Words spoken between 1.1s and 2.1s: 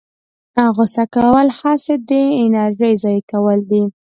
کول هسې